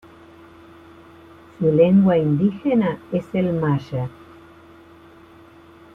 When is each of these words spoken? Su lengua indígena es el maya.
Su 1.59 1.71
lengua 1.71 2.17
indígena 2.17 2.97
es 3.11 3.23
el 3.35 3.53
maya. 3.53 4.09